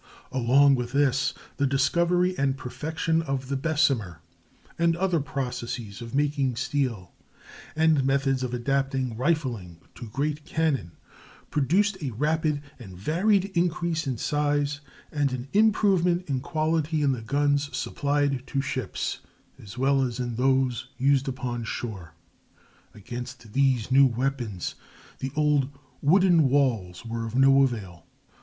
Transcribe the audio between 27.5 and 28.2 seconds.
avail.